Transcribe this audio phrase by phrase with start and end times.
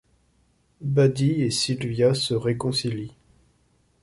[0.81, 3.13] Buddy et Sylvia se réconcilient.